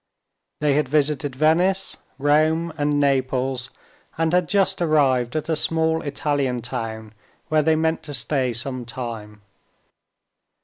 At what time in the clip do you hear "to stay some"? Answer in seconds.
8.09-8.83